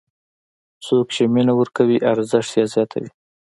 څوک 0.85 1.05
چې 1.15 1.23
مینه 1.33 1.53
ورکوي، 1.59 1.97
ارزښت 2.11 2.51
یې 2.57 2.65
زیاتوي. 2.73 3.09